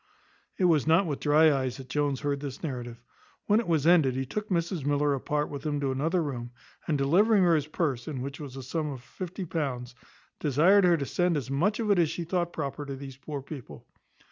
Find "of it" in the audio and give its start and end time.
11.79-11.99